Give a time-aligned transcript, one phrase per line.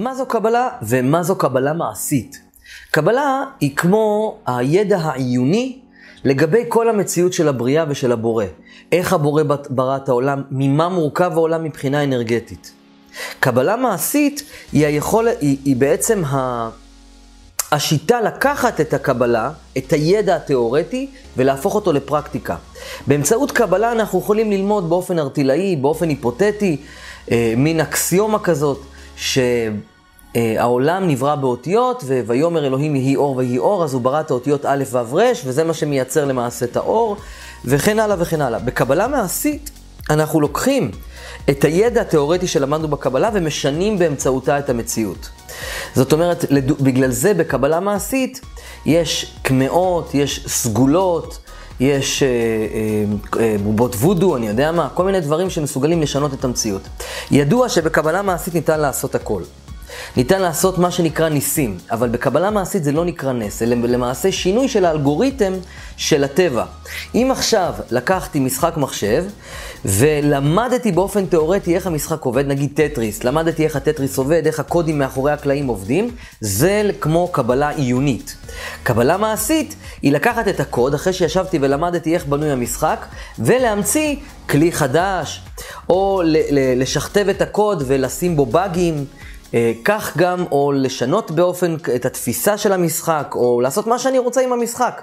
[0.00, 2.40] מה זו קבלה ומה זו קבלה מעשית?
[2.90, 5.78] קבלה היא כמו הידע העיוני
[6.24, 8.44] לגבי כל המציאות של הבריאה ושל הבורא.
[8.92, 12.72] איך הבורא ברא את העולם, ממה מורכב העולם מבחינה אנרגטית.
[13.40, 14.42] קבלה מעשית
[14.72, 16.70] היא, היכול, היא, היא בעצם ה...
[17.72, 22.56] השיטה לקחת את הקבלה, את הידע התיאורטי, ולהפוך אותו לפרקטיקה.
[23.06, 26.76] באמצעות קבלה אנחנו יכולים ללמוד באופן ארטילאי, באופן היפותטי,
[27.30, 28.80] אה, מין אקסיומה כזאת,
[29.20, 34.84] שהעולם נברא באותיות, ויאמר אלוהים יהי אור ויהי אור, אז הוא ברא את האותיות א'
[34.90, 37.16] ו' ר', וזה מה שמייצר למעשה את האור,
[37.64, 38.58] וכן הלאה וכן הלאה.
[38.58, 39.70] בקבלה מעשית,
[40.10, 40.90] אנחנו לוקחים
[41.50, 45.28] את הידע התיאורטי שלמדנו בקבלה ומשנים באמצעותה את המציאות.
[45.94, 46.44] זאת אומרת,
[46.80, 48.40] בגלל זה בקבלה מעשית
[48.86, 51.38] יש קמעות, יש סגולות,
[51.80, 56.44] יש אה, אה, אה, בובות וודו, אני יודע מה, כל מיני דברים שמסוגלים לשנות את
[56.44, 56.82] המציאות.
[57.30, 59.42] ידוע שבקבלה מעשית ניתן לעשות הכל.
[60.16, 64.68] ניתן לעשות מה שנקרא ניסים, אבל בקבלה מעשית זה לא נקרא נס, אלא למעשה שינוי
[64.68, 65.52] של האלגוריתם
[65.96, 66.64] של הטבע.
[67.14, 69.24] אם עכשיו לקחתי משחק מחשב
[69.84, 75.32] ולמדתי באופן תיאורטי איך המשחק עובד, נגיד טטריס, למדתי איך הטטריס עובד, איך הקודים מאחורי
[75.32, 76.10] הקלעים עובדים,
[76.40, 78.36] זה כמו קבלה עיונית.
[78.82, 83.06] קבלה מעשית היא לקחת את הקוד, אחרי שישבתי ולמדתי איך בנוי המשחק,
[83.38, 84.16] ולהמציא
[84.48, 85.42] כלי חדש,
[85.88, 86.22] או
[86.76, 89.04] לשכתב את הקוד ולשים בו באגים.
[89.54, 94.40] אה, כך גם, או לשנות באופן את התפיסה של המשחק, או לעשות מה שאני רוצה
[94.40, 95.02] עם המשחק.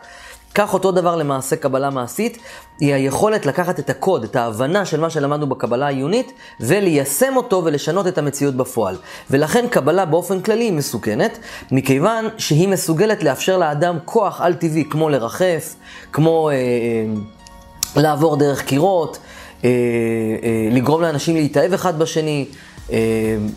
[0.55, 2.37] כך אותו דבר למעשה קבלה מעשית,
[2.79, 8.07] היא היכולת לקחת את הקוד, את ההבנה של מה שלמדנו בקבלה העיונית, וליישם אותו ולשנות
[8.07, 8.97] את המציאות בפועל.
[9.29, 11.37] ולכן קבלה באופן כללי היא מסוכנת,
[11.71, 15.75] מכיוון שהיא מסוגלת לאפשר לאדם כוח על-טבעי, כמו לרחף,
[16.11, 19.17] כמו אה, אה, לעבור דרך קירות,
[19.63, 22.45] אה, אה, לגרום לאנשים להתאהב אחד בשני.
[22.91, 22.97] אה,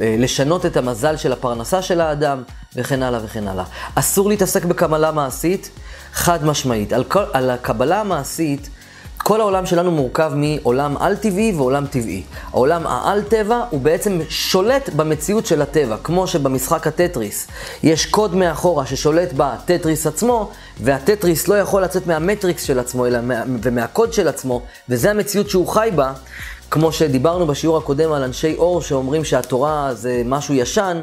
[0.00, 2.42] אה, לשנות את המזל של הפרנסה של האדם,
[2.76, 3.64] וכן הלאה וכן הלאה.
[3.94, 5.70] אסור להתעסק בקבלה מעשית,
[6.12, 6.92] חד משמעית.
[6.92, 8.68] על, כל, על הקבלה המעשית,
[9.22, 12.22] כל העולם שלנו מורכב מעולם על-טבעי ועולם טבעי.
[12.50, 17.46] העולם העל-טבע הוא בעצם שולט במציאות של הטבע, כמו שבמשחק הטטריס
[17.82, 20.50] יש קוד מאחורה ששולט בטטריס עצמו,
[20.80, 25.68] והטטריס לא יכול לצאת מהמטריקס של עצמו אלא מה, ומהקוד של עצמו, וזה המציאות שהוא
[25.68, 26.12] חי בה.
[26.70, 31.00] כמו שדיברנו בשיעור הקודם על אנשי אור שאומרים שהתורה זה משהו ישן,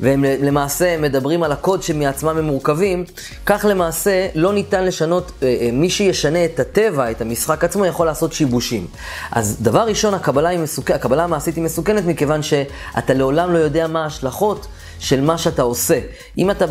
[0.00, 3.04] והם למעשה מדברים על הקוד שמעצמם הם מורכבים,
[3.46, 8.06] כך למעשה לא ניתן לשנות, אה, אה, מי שישנה את הטבע, את המשחק עצמו, יכול
[8.06, 8.86] לעשות שיבושים.
[9.32, 10.90] אז דבר ראשון, הקבלה, מסוכ...
[10.90, 14.66] הקבלה המעשית היא מסוכנת מכיוון שאתה לעולם לא יודע מה ההשלכות
[14.98, 16.00] של מה שאתה עושה.
[16.38, 16.64] אם אתה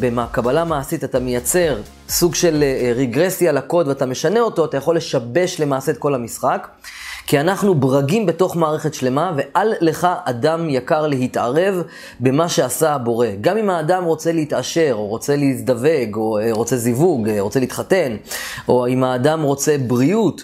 [0.00, 5.60] בקבלה מעשית, אתה מייצר סוג של אה, רגרסיה לקוד ואתה משנה אותו, אתה יכול לשבש
[5.60, 6.68] למעשה את כל המשחק.
[7.26, 11.82] כי אנחנו ברגים בתוך מערכת שלמה, ואל לך אדם יקר להתערב
[12.20, 13.26] במה שעשה הבורא.
[13.40, 18.16] גם אם האדם רוצה להתעשר, או רוצה להזדווג, או אה, רוצה זיווג, אה, רוצה להתחתן,
[18.68, 20.42] או אם האדם רוצה בריאות,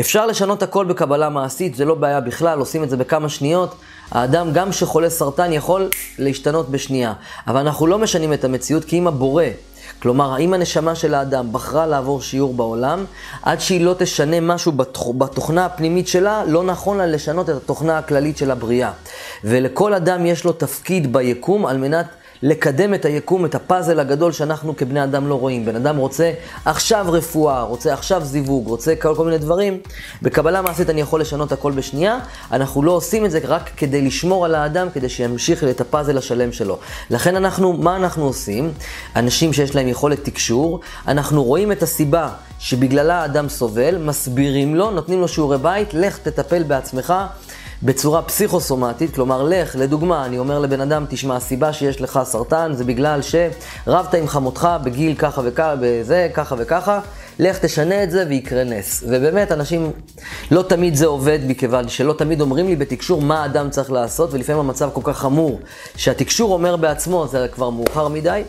[0.00, 3.74] אפשר לשנות הכל בקבלה מעשית, זה לא בעיה בכלל, עושים את זה בכמה שניות.
[4.10, 5.88] האדם, גם שחולה סרטן, יכול
[6.18, 7.12] להשתנות בשנייה.
[7.46, 9.44] אבל אנחנו לא משנים את המציאות, כי אם הבורא
[10.02, 13.04] כלומר, האם הנשמה של האדם בחרה לעבור שיעור בעולם,
[13.42, 15.08] עד שהיא לא תשנה משהו בתוכ...
[15.18, 18.90] בתוכנה הפנימית שלה, לא נכון לה לשנות את התוכנה הכללית של הבריאה.
[19.44, 22.06] ולכל אדם יש לו תפקיד ביקום על מנת
[22.42, 25.64] לקדם את היקום, את הפאזל הגדול שאנחנו כבני אדם לא רואים.
[25.64, 26.32] בן אדם רוצה
[26.64, 29.80] עכשיו רפואה, רוצה עכשיו זיווג, רוצה כל, כל מיני דברים.
[30.22, 32.18] בקבלה מעשית אני יכול לשנות הכל בשנייה.
[32.52, 36.52] אנחנו לא עושים את זה רק כדי לשמור על האדם, כדי שימשיך את הפאזל השלם
[36.52, 36.78] שלו.
[37.10, 38.72] לכן אנחנו, מה אנחנו עושים?
[39.16, 42.28] אנשים שיש להם יכולת תקשור, אנחנו רואים את הסיבה
[42.58, 47.14] שבגללה האדם סובל, מסבירים לו, נותנים לו שיעורי בית, לך תטפל בעצמך.
[47.82, 52.84] בצורה פסיכוסומטית, כלומר, לך, לדוגמה, אני אומר לבן אדם, תשמע, הסיבה שיש לך סרטן זה
[52.84, 57.00] בגלל שרבת עם חמותך בגיל ככה וככה, בזה, ככה וככה,
[57.38, 59.04] לך תשנה את זה ויקרה נס.
[59.08, 59.92] ובאמת, אנשים,
[60.50, 64.60] לא תמיד זה עובד, מכיוון שלא תמיד אומרים לי בתקשור מה האדם צריך לעשות, ולפעמים
[64.60, 65.60] המצב כל כך חמור,
[65.96, 68.42] שהתקשור אומר בעצמו, זה כבר מאוחר מדי,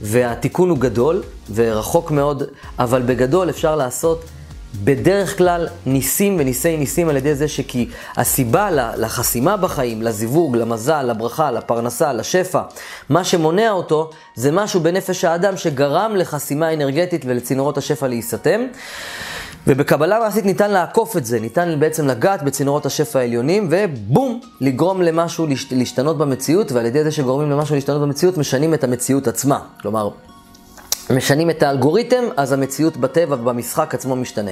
[0.00, 1.22] והתיקון הוא גדול
[1.54, 2.42] ורחוק מאוד,
[2.78, 4.24] אבל בגדול אפשר לעשות
[4.74, 11.50] בדרך כלל ניסים וניסי ניסים על ידי זה שכי הסיבה לחסימה בחיים, לזיווג, למזל, לברכה,
[11.50, 12.62] לפרנסה, לשפע,
[13.08, 18.60] מה שמונע אותו זה משהו בנפש האדם שגרם לחסימה אנרגטית ולצינורות השפע להיסתם.
[19.66, 25.46] ובקבלה מעשית ניתן לעקוף את זה, ניתן בעצם לגעת בצינורות השפע העליונים, ובום, לגרום למשהו
[25.70, 29.58] להשתנות במציאות, ועל ידי זה שגורמים למשהו להשתנות במציאות, משנים את המציאות עצמה.
[29.80, 30.08] כלומר,
[31.10, 34.50] משנים את האלגוריתם, אז המציאות בטבע ובמשחק עצמו משתנה.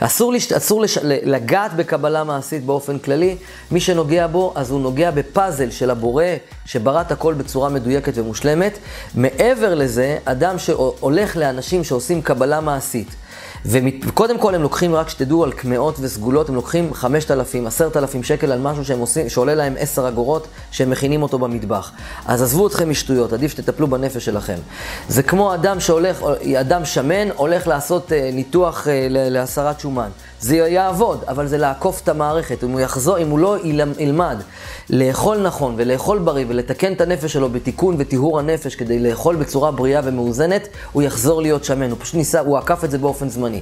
[0.00, 0.52] אסור, לש...
[0.52, 0.98] אסור לש...
[1.02, 3.36] לגעת בקבלה מעשית באופן כללי,
[3.70, 6.24] מי שנוגע בו, אז הוא נוגע בפאזל של הבורא,
[6.66, 8.78] שברא את הכל בצורה מדויקת ומושלמת.
[9.14, 13.08] מעבר לזה, אדם שהולך לאנשים שעושים קבלה מעשית,
[13.66, 18.60] וקודם כל הם לוקחים, רק שתדעו, על קמעות וסגולות, הם לוקחים 5,000, 10,000 שקל על
[18.60, 21.92] משהו שהם עושים, שעולה להם 10 אגורות, שהם מכינים אותו במטבח.
[22.26, 24.58] אז עזבו אתכם משטויות, עדיף שתטפלו בנפש שלכם.
[25.08, 26.22] זה כמו אדם שהולך,
[26.60, 30.08] אדם שמן, הולך לעשות אה, ניתוח אה, להסרת שומן.
[30.40, 32.64] זה יעבוד, אבל זה לעקוף את המערכת.
[32.64, 33.56] אם הוא יחזור, אם הוא לא
[33.98, 34.36] ילמד
[34.90, 40.00] לאכול נכון ולאכול בריא ולתקן את הנפש שלו בתיקון וטיהור הנפש כדי לאכול בצורה בריאה
[40.04, 41.90] ומאוזנת, הוא יחזור להיות שמן.
[41.90, 43.60] הוא פשוט ניסה, הוא עקף את זה באופן זמני.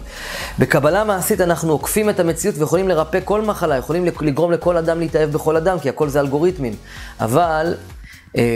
[0.58, 5.32] בקבלה מעשית אנחנו עוקפים את המציאות ויכולים לרפא כל מחלה, יכולים לגרום לכל אדם להתאהב
[5.32, 6.74] בכל אדם, כי הכל זה אלגוריתמים.
[7.20, 7.74] אבל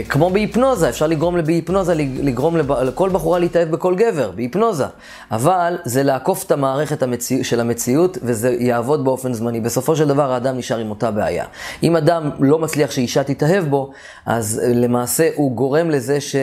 [0.09, 4.85] כמו בהיפנוזה, אפשר לגרום בהיפנוזה, לגרום לכל בחורה להתאהב בכל גבר, בהיפנוזה.
[5.31, 9.59] אבל זה לעקוף את המערכת המציא, של המציאות, וזה יעבוד באופן זמני.
[9.59, 11.45] בסופו של דבר האדם נשאר עם אותה בעיה.
[11.83, 13.91] אם אדם לא מצליח שאישה תתאהב בו,
[14.25, 16.35] אז אה, למעשה הוא גורם לזה ש...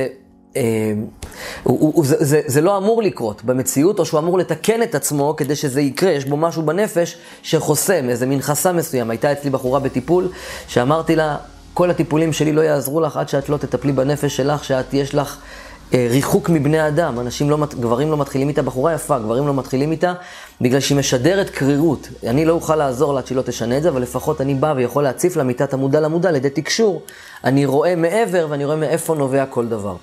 [0.56, 0.62] אה,
[1.62, 5.34] הוא, הוא, זה, זה, זה לא אמור לקרות במציאות, או שהוא אמור לתקן את עצמו
[5.36, 6.10] כדי שזה יקרה.
[6.12, 9.10] יש בו משהו בנפש שחוסם, איזה מין חסם מסוים.
[9.10, 10.28] הייתה אצלי בחורה בטיפול,
[10.68, 11.36] שאמרתי לה,
[11.74, 15.36] כל הטיפולים שלי לא יעזרו לך עד שאת לא תטפלי בנפש שלך, שאת יש לך
[15.94, 17.20] אה, ריחוק מבני אדם.
[17.20, 20.12] אנשים לא, גברים לא מתחילים איתה, בחורה יפה, גברים לא מתחילים איתה,
[20.60, 22.08] בגלל שהיא משדרת קרירות.
[22.26, 24.74] אני לא אוכל לעזור לה עד שהיא לא תשנה את זה, אבל לפחות אני בא
[24.76, 27.02] ויכול להציף לה מיטת המודע למודע על ידי תקשור.
[27.44, 29.96] אני רואה מעבר ואני רואה מאיפה נובע כל דבר.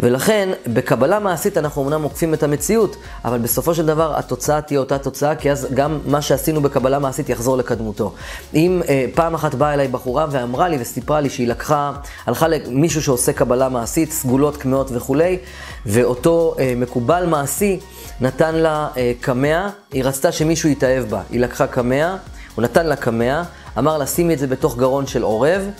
[0.00, 4.98] ולכן, בקבלה מעשית אנחנו אמנם עוקפים את המציאות, אבל בסופו של דבר התוצאה תהיה אותה
[4.98, 8.12] תוצאה, כי אז גם מה שעשינו בקבלה מעשית יחזור לקדמותו.
[8.54, 11.92] אם אה, פעם אחת באה אליי בחורה ואמרה לי וסיפרה לי שהיא לקחה,
[12.26, 15.38] הלכה למישהו שעושה קבלה מעשית, סגולות, קמעות וכולי,
[15.86, 17.80] ואותו אה, מקובל מעשי
[18.20, 21.22] נתן לה אה, קמע, היא רצתה שמישהו יתאהב בה.
[21.30, 22.16] היא לקחה קמע,
[22.54, 23.42] הוא נתן לה קמע,
[23.78, 25.70] אמר לה שימי את זה בתוך גרון של עורב,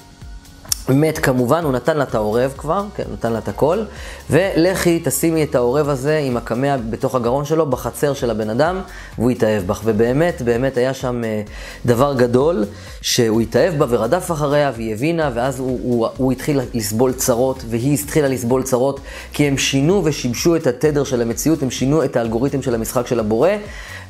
[0.88, 3.82] מת כמובן, הוא נתן לה את העורב כבר, כן, נתן לה את הכל,
[4.30, 8.80] ולכי תשימי את העורב הזה עם הקמע בתוך הגרון שלו, בחצר של הבן אדם,
[9.18, 9.80] והוא יתאהב בך.
[9.84, 11.42] ובאמת, באמת היה שם אה,
[11.86, 12.64] דבר גדול,
[13.00, 17.94] שהוא התאהב בה ורדף אחריה, והיא הבינה, ואז הוא, הוא, הוא התחיל לסבול צרות, והיא
[17.94, 19.00] התחילה לסבול צרות,
[19.32, 23.20] כי הם שינו ושיבשו את התדר של המציאות, הם שינו את האלגוריתם של המשחק של
[23.20, 23.50] הבורא,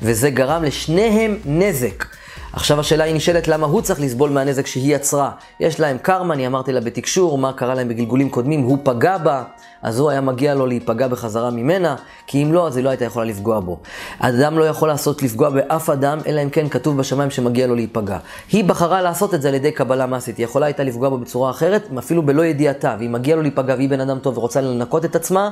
[0.02, 2.04] וזה גרם לשניהם נזק.
[2.52, 5.30] עכשיו השאלה היא נשאלת למה הוא צריך לסבול מהנזק שהיא יצרה.
[5.60, 9.42] יש להם קרמה, אני אמרתי לה בתקשור, מה קרה להם בגלגולים קודמים, הוא פגע בה,
[9.82, 11.96] אז הוא היה מגיע לו להיפגע בחזרה ממנה,
[12.26, 13.78] כי אם לא, אז היא לא הייתה יכולה לפגוע בו.
[14.18, 18.18] אדם לא יכול לעשות לפגוע באף אדם, אלא אם כן כתוב בשמיים שמגיע לו להיפגע.
[18.52, 21.50] היא בחרה לעשות את זה על ידי קבלה מעשית, היא יכולה הייתה לפגוע בו בצורה
[21.50, 25.16] אחרת, אפילו בלא ידיעתה, ואם מגיע לו להיפגע והיא בן אדם טוב ורוצה לנקות את
[25.16, 25.50] עצמה,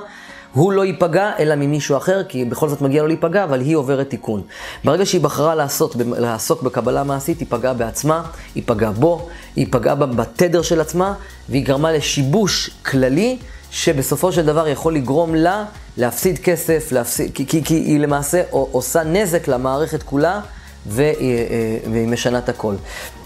[0.52, 4.10] הוא לא ייפגע, אלא ממישהו אחר, כי בכל זאת מגיע לו להיפגע, אבל היא עוברת
[4.10, 4.42] תיקון.
[4.84, 8.22] ברגע שהיא בחרה לעשות, לעסוק בקבלה מעשית, היא פגעה בעצמה,
[8.54, 11.14] היא פגעה בו, היא פגעה בתדר של עצמה,
[11.48, 13.38] והיא גרמה לשיבוש כללי,
[13.70, 15.64] שבסופו של דבר יכול לגרום לה
[15.96, 20.40] להפסיד כסף, להפסיד, כי, כי, כי היא למעשה עושה נזק למערכת כולה.
[20.86, 22.74] והיא, אה, והיא משנה את הכל.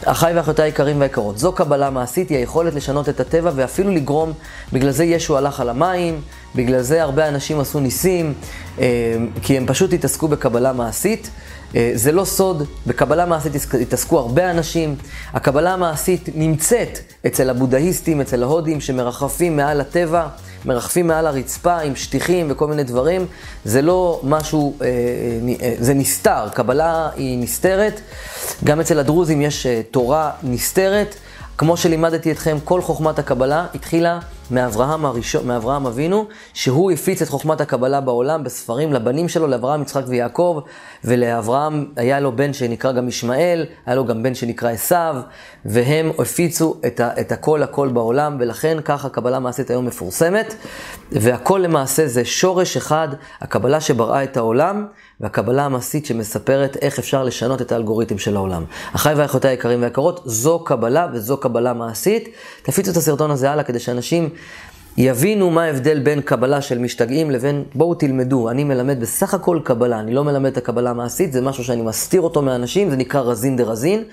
[0.04, 4.32] אחיי ואחיותיי היקרים והיקרות, זו קבלה מעשית, היא היכולת לשנות את הטבע ואפילו לגרום,
[4.72, 6.20] בגלל זה ישו הלך על המים,
[6.54, 8.34] בגלל זה הרבה אנשים עשו ניסים,
[8.78, 11.30] אה, כי הם פשוט התעסקו בקבלה מעשית.
[11.76, 14.96] אה, זה לא סוד, בקבלה מעשית התעסקו הרבה אנשים.
[15.32, 20.26] הקבלה המעשית נמצאת אצל הבודהיסטים, אצל ההודים, שמרחפים מעל הטבע.
[20.64, 23.26] מרחפים מעל הרצפה עם שטיחים וכל מיני דברים,
[23.64, 24.86] זה לא משהו, אה,
[25.78, 28.00] זה נסתר, קבלה היא נסתרת.
[28.64, 31.14] גם אצל הדרוזים יש תורה נסתרת.
[31.58, 34.18] כמו שלימדתי אתכם, כל חוכמת הקבלה התחילה
[34.50, 36.24] מאברהם, הראשון, מאברהם אבינו,
[36.54, 40.60] שהוא הפיץ את חוכמת הקבלה בעולם בספרים לבנים שלו, לאברהם, יצחק ויעקב,
[41.04, 45.16] ולאברהם היה לו בן שנקרא גם ישמעאל, היה לו גם בן שנקרא עשיו,
[45.64, 50.54] והם הפיצו את, ה, את הכל הכל בעולם, ולכן ככה הקבלה מעשית היום מפורסמת,
[51.12, 53.08] והכל למעשה זה שורש אחד,
[53.40, 54.86] הקבלה שבראה את העולם.
[55.20, 58.64] והקבלה המעשית שמספרת איך אפשר לשנות את האלגוריתם של העולם.
[58.92, 62.28] אחיי ואחיותיי היקרים והיקרות, זו קבלה וזו קבלה מעשית.
[62.62, 64.30] תפיצו את הסרטון הזה הלאה כדי שאנשים
[64.96, 68.50] יבינו מה ההבדל בין קבלה של משתגעים לבין בואו תלמדו.
[68.50, 72.20] אני מלמד בסך הכל קבלה, אני לא מלמד את הקבלה המעשית, זה משהו שאני מסתיר
[72.20, 74.04] אותו מאנשים, זה נקרא רזין דה רזין.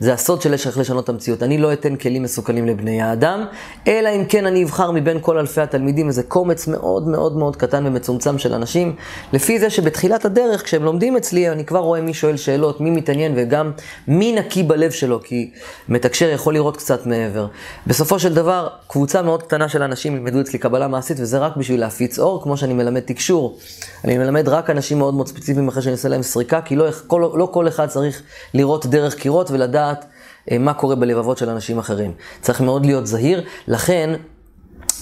[0.00, 1.42] זה הסוד של איך לשנות את המציאות.
[1.42, 3.44] אני לא אתן כלים מסוכנים לבני האדם,
[3.88, 7.86] אלא אם כן אני אבחר מבין כל אלפי התלמידים איזה קומץ מאוד מאוד מאוד קטן
[7.86, 8.96] ומצומצם של אנשים.
[9.32, 13.32] לפי זה שבתחילת הדרך, כשהם לומדים אצלי, אני כבר רואה מי שואל שאלות, מי מתעניין
[13.36, 13.72] וגם
[14.08, 15.50] מי נקי בלב שלו, כי
[15.88, 17.46] מתקשר יכול לראות קצת מעבר.
[17.86, 21.80] בסופו של דבר, קבוצה מאוד קטנה של אנשים ילמדו אצלי קבלה מעשית, וזה רק בשביל
[21.80, 23.58] להפיץ אור, כמו שאני מלמד תקשור.
[24.04, 27.30] אני מלמד רק אנשים מאוד מאוד ספציפיים אחרי שאני אעשה להם סריקה, כי לא כל,
[27.34, 28.22] לא כל אחד צריך
[28.54, 30.04] לראות דרך קירות ולדעת
[30.50, 32.12] אה, מה קורה בלבבות של אנשים אחרים.
[32.40, 34.14] צריך מאוד להיות זהיר, לכן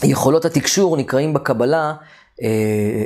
[0.03, 1.95] יכולות התקשור נקראים בקבלה
[2.43, 2.49] אה,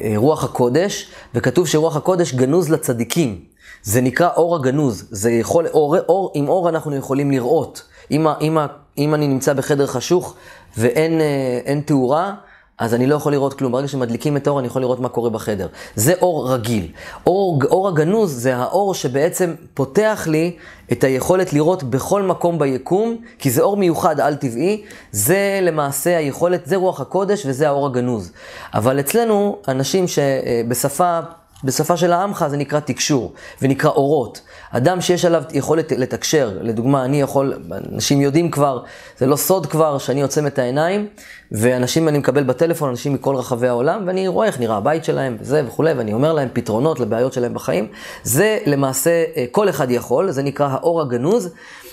[0.05, 3.41] אה, רוח הקודש, וכתוב שרוח הקודש גנוז לצדיקים.
[3.83, 7.83] זה נקרא אור הגנוז, זה יכול, אור, אור, עם אור אנחנו יכולים לראות.
[8.11, 8.59] אם, אם,
[8.99, 10.35] אם אני נמצא בחדר חשוך
[10.77, 12.35] ואין אה, תאורה,
[12.79, 13.73] אז אני לא יכול לראות כלום.
[13.73, 15.69] ברגע שמדליקים את האור, אני יכול לראות מה קורה בחדר.
[15.95, 16.93] זה אור רגיל.
[17.27, 20.57] אור, אור הגנוז זה האור שבעצם פותח לי
[20.93, 24.85] את היכולת לראות בכל מקום ביקום, כי זה אור מיוחד על-טבעי.
[25.13, 28.33] זה למעשה היכולת, זה רוח הקודש וזה האור הגנוז.
[28.75, 31.21] אבל אצלנו, אנשים שבשפה...
[31.65, 34.41] בשפה של העמך זה נקרא תקשור, ונקרא אורות.
[34.77, 37.55] אדם שיש עליו יכולת לתקשר, לדוגמה, אני יכול,
[37.93, 38.83] אנשים יודעים כבר,
[39.19, 41.07] זה לא סוד כבר, שאני עוצם את העיניים,
[41.53, 45.63] ואנשים, אני מקבל בטלפון, אנשים מכל רחבי העולם, ואני רואה איך נראה הבית שלהם, וזה
[45.67, 47.89] וכולי, ואני אומר להם פתרונות לבעיות שלהם בחיים.
[48.23, 51.53] זה למעשה, אה, כל אחד יכול, זה נקרא האור הגנוז.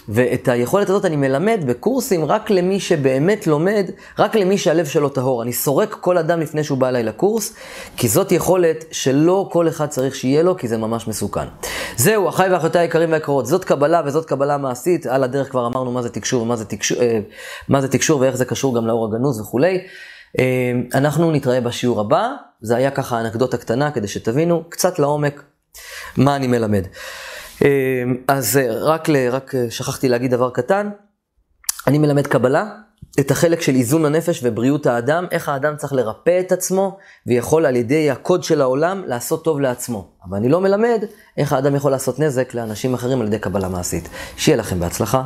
[0.10, 5.44] ואת היכולת הזאת אני מלמד בקורסים רק למי שבאמת לומד, רק למי שהלב שלו טהור.
[5.44, 7.56] אני סורק כל אדם לפני שהוא בא אליי לקורס,
[7.98, 11.46] כי זאת יכולת שלא כל אחד צריך שיהיה לו, כי זה ממש מסוכן.
[11.96, 15.06] זהו, אחיי ואחיותיי היקרים והיקרות, זאת קבלה וזאת קבלה מעשית.
[15.06, 17.20] על הדרך כבר אמרנו מה זה תקשור ומה זה תקשור, אה,
[17.70, 19.80] מה זה תקשור ואיך זה קשור גם לאור הגנוז וכולי.
[20.40, 22.30] אה, אנחנו נתראה בשיעור הבא,
[22.62, 25.44] זה היה ככה אנקדוטה קטנה כדי שתבינו קצת לעומק
[26.18, 26.88] מה אני מלמד.
[27.64, 30.90] אמ, אז אה, רק, רק אה, שכחתי להגיד דבר קטן,
[31.88, 32.66] אני מלמד קבלה,
[33.20, 37.76] את החלק של איזון הנפש ובריאות האדם, איך האדם צריך לרפא את עצמו, ויכול על
[37.76, 40.08] ידי הקוד של העולם לעשות טוב לעצמו.
[40.26, 41.04] אבל אני לא מלמד
[41.38, 44.10] איך האדם יכול לעשות נזק לאנשים אחרים על ידי קבלה מעשית.
[44.38, 45.24] שיהיה לכם בהצלחה.